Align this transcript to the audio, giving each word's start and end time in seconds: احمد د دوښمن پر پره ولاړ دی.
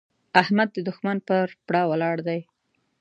احمد 0.41 0.69
د 0.73 0.77
دوښمن 0.87 1.17
پر 1.27 1.47
پره 1.67 1.81
ولاړ 1.91 2.17
دی. 2.27 2.39